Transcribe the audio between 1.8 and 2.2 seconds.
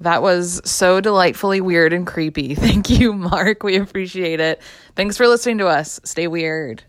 and